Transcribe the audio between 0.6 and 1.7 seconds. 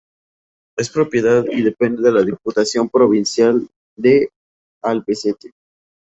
Es propiedad y